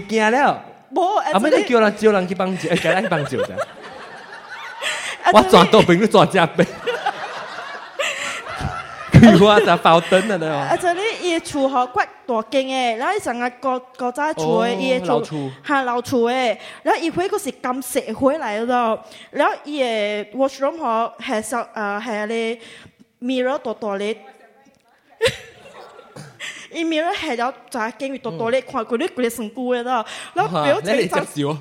[0.00, 0.62] 見了？
[0.94, 3.48] 冇，阿妹叫人叫人去幫照，叫人去幫照啫。
[5.32, 6.64] 我轉到柄，你轉架兵。
[9.38, 10.54] 话咋包灯了呢？
[10.54, 10.76] 啊！
[10.76, 11.00] 且里
[11.30, 22.60] 夜橱好怪大惊诶，然后上个各国家橱诶，夜橱还老橱诶，然后一回个是金社回来咯，然后也卧室里好黑色啊，黑的
[23.20, 24.16] mirror 多多咧。
[26.72, 31.06] 一 mirror 黑了就镜片多多咧看佢碌骨咧生骨了，然后表情一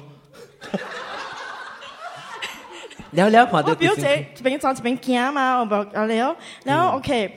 [3.15, 7.33] 聊聊嘛都我表姐一边赚一边惊嘛，我唔系，我然后 OK，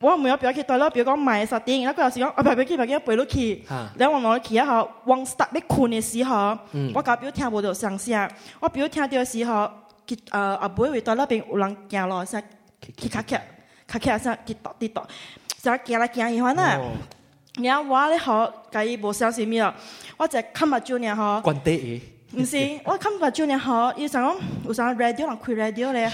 [0.00, 1.88] 我唔要表姐到咯，表讲买 setting。
[1.88, 3.64] 嗱佢有时讲，唔表表姐表姐背落去。
[3.96, 6.56] 然后我攞去一下往 n c start 你困的时候，
[6.94, 8.30] 我搞表听冇到声声。
[8.60, 9.70] 我表听到时候，
[10.06, 12.36] 佢啊阿妹会到那边有人惊咯，即
[12.96, 13.40] 去卡卡
[13.86, 15.06] 卡卡即系跌倒跌倒，
[15.62, 16.78] 就惊啦惊一番啦。
[17.62, 19.72] 然后我呢好，介亦冇声声咩咯，
[20.18, 21.52] 我看系卡埋住关可。
[22.32, 23.56] 唔是，我 开日到酒呢？
[23.58, 24.36] 好，伊想讲，
[24.66, 26.10] 有啥 radio 能开 radio 咧？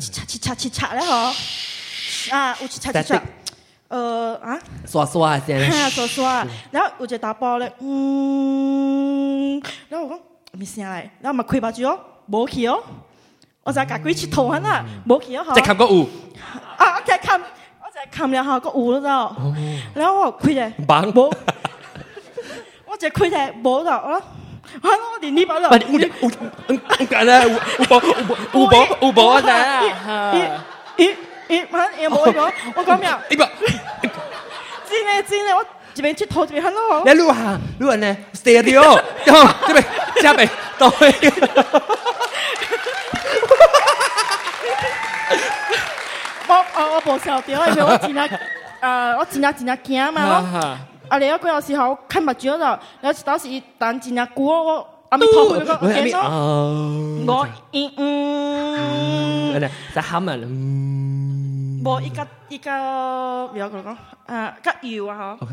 [0.00, 1.32] 七七七七七咧好，
[2.30, 3.14] 啊，有七七七，
[3.88, 10.18] 呃，啊，刷刷先， 刷刷，然后有只个大波咧，嗯，然后我讲，
[10.52, 11.98] 咪先来，然后咪开把酒，
[12.30, 12.82] 冇去哦，
[13.62, 16.04] 我就改归去投下啦，冇去哦，好，再砍个五，
[16.78, 19.00] 啊，我再砍，我就砍了下，个五了，
[19.94, 21.30] 然后我开的，冇，
[22.86, 24.22] 我就开的冇了。
[24.80, 25.76] hello，弟弟，保罗，我
[32.84, 33.06] 讲咩？
[34.88, 35.62] 真的真的，我
[35.94, 37.04] 一边去偷，一边 hello。
[37.04, 39.84] 在路上，路呢？Stadium，好，这边
[40.22, 41.12] 嘉北到位。
[46.48, 48.38] 我啊，我报销掉，因为我今天
[48.80, 50.78] 啊，我今天今天惊嘛。
[51.12, 56.22] 啊你一嗰有時候看不住嗰度，有當時等陣啊估我阿咪破佢個頸咯，
[57.28, 60.38] 我嗯嗯，嚟就喊啊，
[61.84, 62.78] 我依家依家
[63.52, 63.96] 有佢講
[64.26, 65.46] 誒吉搖啊嗬，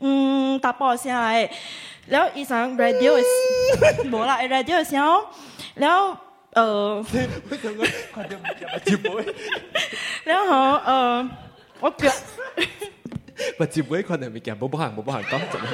[0.00, 1.48] 嗯打波先嚟，
[2.08, 3.14] 然後醫生 radio
[4.10, 5.00] 冇啦 radio 先，
[5.76, 6.16] 然後。
[6.54, 7.04] 呃，
[10.26, 10.52] 然后
[10.84, 11.30] 呃，
[11.80, 12.08] 我表。
[13.58, 15.70] 我接鬼，可能未見，冇不行，冇幫行，咁 n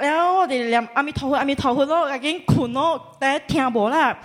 [0.00, 4.18] 然后 我哋連阿咪頭阿咪頭髮都已經困啦。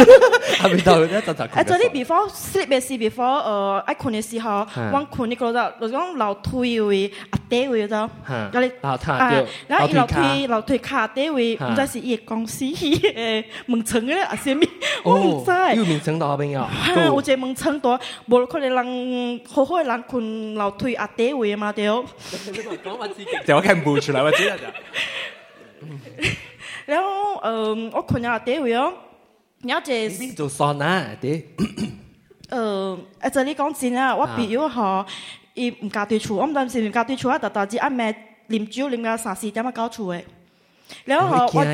[0.62, 1.16] 阿邊度咧？
[1.20, 8.34] 阿邊度 a c before sleep and s before，呃，我困嘅时候，我困嘅時候，就講楼梯位阿爹位嗰種，嚇，
[8.80, 9.32] 阿
[9.68, 14.66] 然后伊老推老推卡爹位，唔知是伊嘅公司嘅門層㗎咧，阿先咪，
[15.02, 15.50] 我唔知。
[15.76, 21.84] 有門層多朋友，係啊，我見門層多，無可能人好好人困楼梯阿爹位嘛，对。
[21.88, 24.14] 講話刺激，就我 can move 就。
[26.86, 28.92] 然後誒，我可能阿爹會咯，
[29.62, 30.08] 有一隻。
[30.22, 31.42] 你係做商人，阿爹。
[32.48, 35.04] 誒， 阿姐你講先我比如哈，
[35.54, 38.14] 你唔教对處，我唔同你唔教对處啊，大大只阿妹
[38.48, 40.22] 連酒連到三四点啊到處嘅。
[41.06, 41.64] 然後我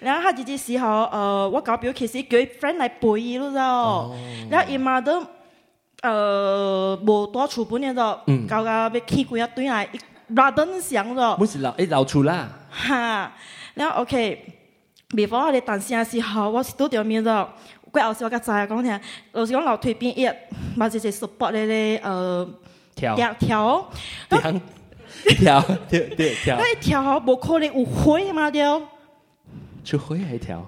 [0.02, 3.52] 然后下姐姐时候，呃，我搞表其实佢 friend 来陪伊咯，
[4.50, 5.22] 然后一妈都
[6.02, 9.86] 呃，无多厝半年咗，搞搞俾氣罐一對嗌，
[10.30, 11.38] 拉灯上咗。
[11.38, 12.48] 不是老一留出啦。
[12.72, 13.32] 哈，
[13.74, 14.46] 然后 OK，
[15.18, 17.54] 未放我啲担心嘅时候，我是都調唔到。
[17.92, 19.00] 怪我時我個仔講嘢，
[19.34, 20.32] 就是講老腿變硬，
[20.78, 22.48] 嘛就係縮薄啲啲誒
[22.96, 24.42] 條條條條
[25.40, 25.62] 條。
[26.60, 28.80] 嗰條好無可能有灰嘛屌！
[29.84, 30.68] 出灰还跳？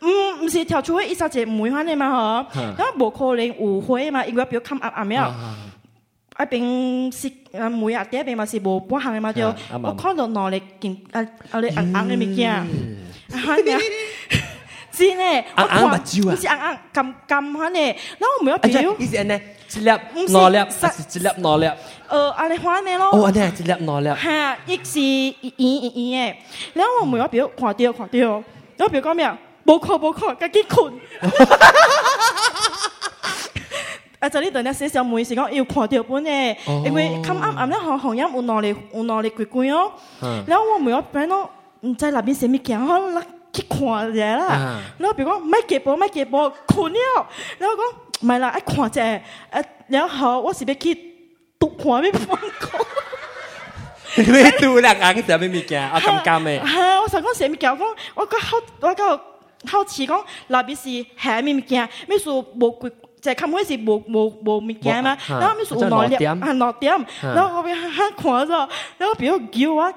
[0.00, 2.46] 嗯，不是跳出一霎时，唔会翻的嘛？
[2.52, 4.24] 嗬，因为冇可能乌灰嘛？
[4.24, 5.54] 因为表看阿阿啊，
[6.34, 9.46] 阿边是啊，每啊，第一边嘛是无波行的嘛，就
[9.82, 11.24] 我看到哪力见啊？
[11.52, 12.66] 哪里硬硬的物件？
[13.30, 13.56] 哈？
[13.64, 13.76] 咩？
[14.92, 18.96] 真诶，我讲，唔是硬硬咁咁翻然那我唔要表。
[19.72, 19.72] 直立，直立，
[21.08, 21.70] 直粒，直粒。
[22.08, 23.08] 呃，安尼话呢咯？
[23.12, 24.08] 哦，安尼直立，直立。
[24.10, 26.34] 哈，亦是依依依嘅。
[26.74, 28.42] 然后我每晚比看到看到，
[28.84, 29.32] 我比如讲咩
[29.64, 30.92] 无靠无靠，家己困。
[34.18, 36.54] 啊，昨日同你写上门是讲又看到本呢，
[36.84, 39.90] 因为今暗暗咧红红阴有闹哩有闹粒鬼鬼哦。
[40.46, 42.78] 然后我每晚比如讲，在那边啥咪见
[43.54, 43.80] 去看
[44.14, 44.80] 着啦。
[44.98, 47.00] 然后比如讲，买几包买几包，困尿。
[47.58, 47.82] 然后讲。
[48.22, 49.24] 唔系啦，一看者，诶，
[49.88, 50.96] 然后我是要去
[51.58, 52.80] 读看咩方空。
[54.16, 54.24] 你
[54.60, 55.90] 读两行就咩物件？
[55.92, 56.62] 我咁啱咩？
[56.62, 59.16] 係我想讲寫物件，我講我個好，我個
[59.68, 60.88] 好奇讲，那边是
[61.20, 61.88] 係咩物件？
[62.06, 62.90] 咩數无贵？
[63.22, 67.06] 就係根本是无无无物件嘛，然后咩數有兩粒啊兩点？
[67.22, 69.92] 然后我边邊看咗，然后比如叫我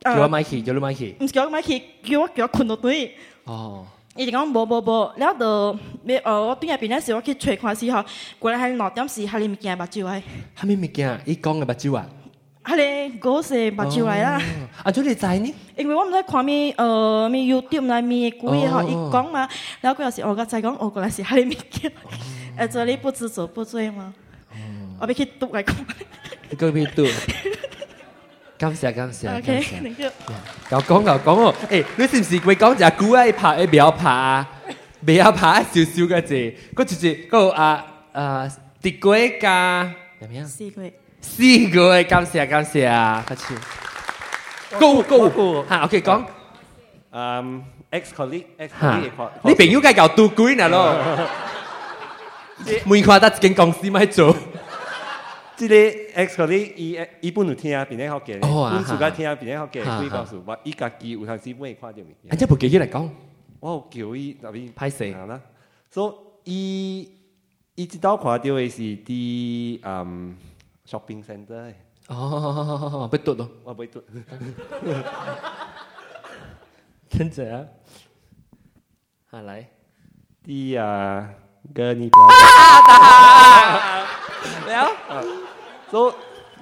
[0.00, 3.14] 叫我买起，叫你买起，唔是叫我买起，叫我叫我困到对。
[3.44, 3.84] 哦。
[4.18, 5.76] 伊就讲无无无，了到，
[6.24, 8.02] 呃，我对下边那时候我去揣看时候，
[8.38, 9.62] 过来还你拿点哈喊米奇。
[9.66, 10.22] 见白蕉来。
[10.54, 12.06] 哈米咪见，伊讲个白蕉啊？
[12.62, 14.40] 哈你果是白蕉来啦？
[14.82, 15.54] 啊，这你在呢？
[15.76, 19.46] 因为我们在看咪，呃，咪优点啦，咪古嘢吼，伊讲嘛，
[19.82, 21.92] 然后佫又是我个在讲，我过来是哈 你米见，
[22.56, 24.14] 呃，这里不知足不醉吗？
[24.98, 25.76] 我咪去赌来 讲。
[26.56, 27.04] 佮你赌？
[28.58, 29.62] 感谢，感谢，o k
[30.70, 33.56] 有讲有讲哦，诶，你是不是会讲就古爱拍？
[33.58, 34.46] 你不要拍，
[35.04, 40.46] 不要拍少少嘅字，嗰就是嗰啊啊，帝国家，点样？
[40.46, 40.82] 四个，
[41.20, 43.54] 四个，感谢，感谢，好笑。
[44.78, 46.24] 古古，吓，OK，讲。
[47.12, 49.10] 嗯，X colleague，X colleague，
[49.44, 50.66] 你变咗个旧杜古呢？
[50.70, 50.94] 咯，
[52.86, 54.34] 唔好话得间公司唔系做。
[55.56, 59.98] 即个 X c t u a 本 l 一一听啊，比恁好讲；，你自家听啊，比恁好讲。
[59.98, 62.04] 可以告诉，我你家己有台机不会跨掉。
[62.22, 63.08] 你这部机起来讲，
[63.60, 65.12] 我旧一那边派谁？
[65.12, 65.40] 呐，
[65.90, 67.10] 所以
[67.74, 70.36] 一直到看到的是滴，嗯
[70.86, 71.74] ，shopping c e n t r
[72.08, 74.02] 哦，不躲咯，我不躲。
[77.08, 77.66] 真者，
[79.30, 79.66] 哈来，
[80.44, 81.30] 第啊，
[81.72, 82.22] 跟你讲。
[85.08, 85.24] 啊，
[85.88, 86.12] 所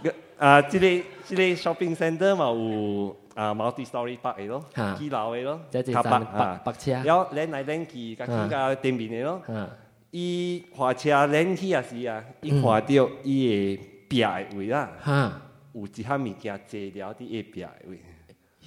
[0.02, 0.08] 以，
[0.38, 0.88] 啊，即个
[1.24, 9.68] 即个 shopping center 嘛有啊，multistory park 咁，基佬个咾，即即个，黑白白白车，然后靓来靓去，甲车架对面的咯，嗯，
[10.10, 15.32] 伊开车靓去也是啊，伊看掉伊的别个位啦，嗯，
[15.72, 18.00] 有一下物件坐了，𠮶 个别个位。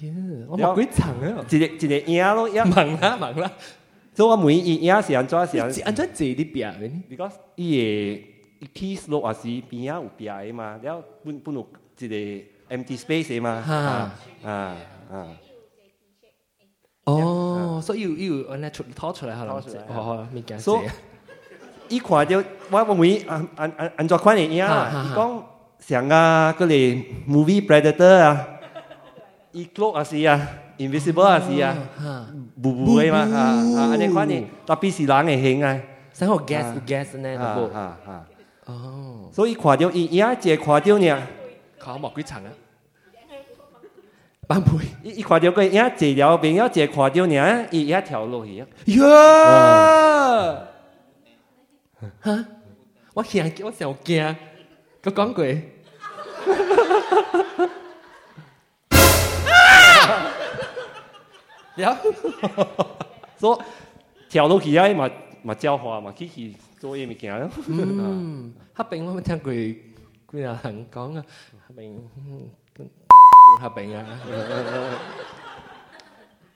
[0.00, 0.12] 耶！
[0.48, 1.44] 我冇鬼层啊！
[1.50, 3.50] 一个一个影咯，影盲啦，盲啦。
[4.14, 5.36] 所以我问伊，伊影是安怎？
[5.48, 5.72] 是安怎？
[5.72, 6.06] 是安怎？
[6.06, 8.37] 是 𠮶 啲别个位，你讲伊个。
[8.74, 9.32] 黐落啊！
[9.32, 10.00] 是邊啊？
[10.00, 10.52] 有邊啊？
[10.52, 11.66] 嘛，然後不不落
[11.96, 13.62] 即係 empty space 嘛。
[13.66, 13.72] 嚇！
[14.48, 14.76] 啊
[15.10, 15.28] 啊！
[17.04, 19.62] 哦，所以有有啊，那出掏出來係嘛？
[19.88, 20.72] 哦哦，未敢借。
[21.88, 22.38] 一講就
[22.70, 24.90] 我問你，按按按按咗款嘢呀？
[25.14, 25.42] 講
[25.78, 28.46] 想啊，嗰啲 movie predator 啊，
[29.52, 30.46] 衣 cloak 啊，是呀
[30.76, 31.74] ，invisible 啊，是呀，
[32.60, 33.18] 唔唔會嘛？
[33.20, 33.94] 啊啊！
[33.94, 35.80] 嗰啲款嘢，但係必須男嘅型啊，
[36.12, 37.72] 成個 guess guess 呢，係唔係？
[37.72, 38.26] 啊啊！
[38.68, 41.26] 哦，所以看掉一一条看到掉呢，
[41.78, 42.50] 靠莫鬼城啊，
[44.46, 48.66] 板配伊一看到个一条街，一条街垮掉呢，一一跳落去啊！
[48.84, 49.04] 哟，
[52.20, 52.46] 哈，
[53.14, 54.36] 我想我想惊，
[55.00, 55.62] 个光棍，
[56.36, 56.54] 哈
[57.54, 57.66] 哈
[61.78, 61.98] 哈
[63.40, 63.58] 说，
[64.28, 65.08] 跳楼梯啊嘛
[65.42, 66.54] 嘛浇花，嘛，奇奇。
[66.78, 67.48] 做伊咪讲了，
[68.72, 69.12] 哈变么？
[69.12, 69.82] 我听鬼
[70.26, 71.24] 鬼老讲啊，
[71.66, 71.92] 哈变，
[73.60, 74.20] 哈变啊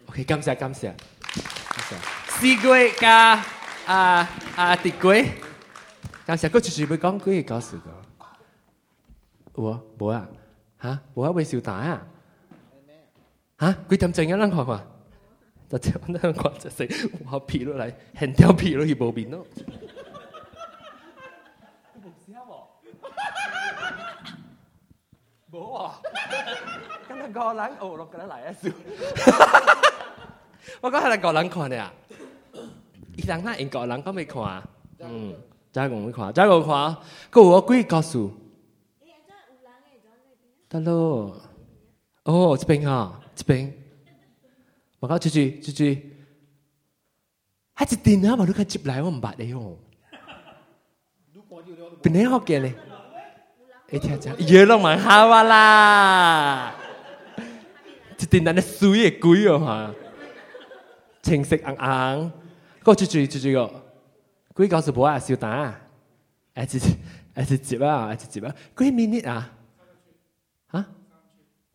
[0.07, 0.95] ！OK，感谢感谢。
[2.29, 3.45] 是鬼家
[3.87, 4.77] 啊啊！
[4.77, 5.27] 敌鬼，
[6.25, 7.85] 感谢哥，徐徐梅讲鬼搞事的。
[9.55, 10.29] 我，我啊，
[10.79, 12.07] 哈，我还没笑大啊，
[13.57, 14.25] 哈，鬼他妈的，
[15.79, 16.87] 就看看，让看看，这谁？
[17.31, 19.39] 我皮都来，很屌皮都一毛病了。
[25.71, 25.93] 哇！
[27.09, 28.55] 刚刚人偶，刚刚来啊！
[30.81, 31.93] 我刚刚刚刚看的啊，
[33.17, 33.71] 一 人那，人
[34.03, 34.63] 刚没看。
[34.99, 35.35] 嗯，
[35.73, 36.97] 这个没看，这个看，
[37.31, 38.33] 给我鬼告诉。
[40.69, 41.35] 大 e
[42.25, 43.73] 哦，这边啊，这边。
[45.01, 46.17] 我讲出去，出去，
[47.75, 49.77] 还是电脑我你看出来，我唔白的哟。
[52.03, 52.92] 本来好见的。
[53.93, 56.75] 哎，听讲，鱼龙蛮好哇啦！
[58.19, 59.95] 一定那那水也贵哦，哈，
[61.21, 62.33] 青色昂昂。
[62.83, 63.71] 哥，注意注意哦，
[64.55, 65.81] 贵搞直播啊，小蛋，啊，
[66.55, 66.79] 哎，接
[67.35, 69.53] 哎，接啊，哎，接啊，贵 minute 啊？
[70.69, 70.87] 哈，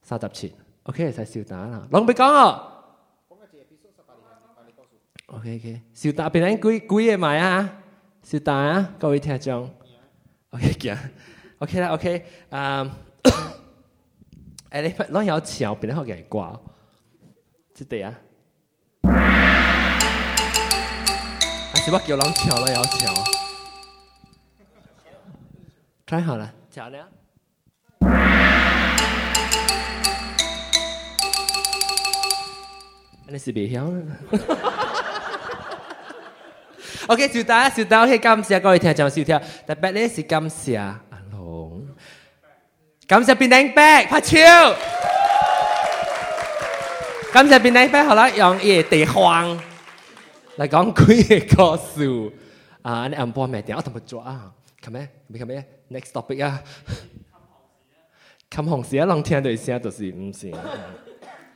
[0.01, 2.73] 三十七 o k 实小蛋啦，龙别讲哦。
[5.27, 7.77] OK，OK，小蛋，别人贵贵也买啊，
[8.23, 9.69] 小蛋啊，各位听讲
[10.49, 10.73] ，OK，
[11.59, 12.23] OK 啦，OK，
[14.69, 16.55] 诶， 你攞有錢，我俾啲好奇你掛，
[17.73, 18.13] 即对啊！
[19.01, 19.59] 啊，
[21.77, 22.51] 是乜叫攞錢？
[22.51, 23.11] 攞有錢？
[26.05, 27.03] 睇下啦，攪咧。
[33.29, 33.83] 你是未晓
[37.07, 40.95] o k 小豆小豆，我係感谢各位聽長壽听，特别呢是感谢。
[41.65, 41.69] ง
[43.11, 44.63] กำจะปินแดงแป๊กพระเชียว
[47.33, 49.45] กำจะปินแดงแป๊กเขาละยองเอเตะควาง
[50.57, 51.21] แล้วก็คุย
[51.53, 52.15] ก็สู่
[52.85, 54.35] อ่าในอันพอแม่เดี๋ยวทำมาจ้า
[54.83, 54.97] คำไหม
[55.29, 55.53] ไม่คำไหม
[55.95, 56.51] next topic อ่ะ
[58.53, 60.49] คำห้องเสียลองเทียนดูเสียตัวสีไม่สิ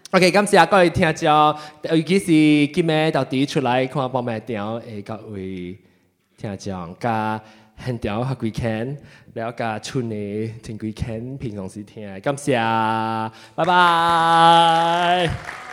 [0.10, 1.36] โอเคกำเสียก็เลยเทียนจะ
[1.90, 2.40] เอวิกิสี
[2.74, 5.46] กี่เม่ตัดตีชุดไลค์ความพอแม่เดี๋ยวเอก็วิ
[6.38, 7.16] เทียนจังก็
[7.82, 8.86] เห็นเดี๋ยวฮักวิเคน
[9.34, 12.54] 聊到处女，听鬼看，平常时听，感谢，
[13.56, 15.71] 拜拜。